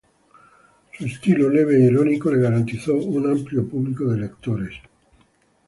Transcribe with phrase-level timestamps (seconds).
[0.97, 4.73] Su estilo leve e irónico le garantizó un amplio público de lectores.